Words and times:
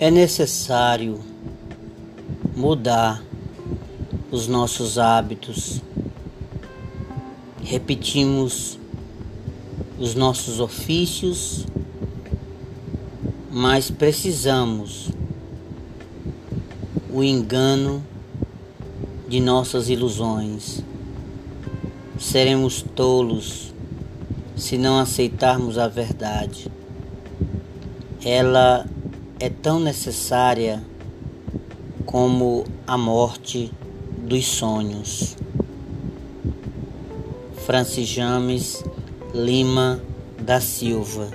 É 0.00 0.12
necessário 0.12 1.18
mudar 2.54 3.20
os 4.30 4.46
nossos 4.46 4.96
hábitos. 4.96 5.82
Repetimos 7.60 8.78
os 9.98 10.14
nossos 10.14 10.60
ofícios, 10.60 11.66
mas 13.50 13.90
precisamos 13.90 15.08
o 17.12 17.24
engano 17.24 18.00
de 19.28 19.40
nossas 19.40 19.88
ilusões. 19.88 20.80
Seremos 22.20 22.82
tolos 22.82 23.74
se 24.54 24.78
não 24.78 25.00
aceitarmos 25.00 25.76
a 25.76 25.88
verdade. 25.88 26.70
Ela 28.24 28.86
é 29.40 29.48
tão 29.48 29.78
necessária 29.78 30.82
como 32.04 32.64
a 32.86 32.98
morte 32.98 33.72
dos 34.18 34.46
sonhos. 34.46 35.36
Francis 37.64 38.08
James 38.08 38.82
Lima 39.34 40.00
da 40.40 40.60
Silva 40.60 41.28